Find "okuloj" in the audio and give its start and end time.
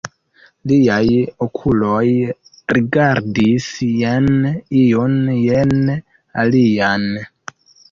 1.45-2.07